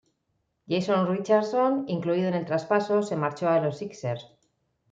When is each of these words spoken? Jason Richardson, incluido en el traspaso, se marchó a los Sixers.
Jason 0.67 1.05
Richardson, 1.15 1.85
incluido 1.87 2.27
en 2.27 2.33
el 2.33 2.47
traspaso, 2.47 3.03
se 3.03 3.15
marchó 3.15 3.49
a 3.49 3.59
los 3.59 3.77
Sixers. 3.77 4.31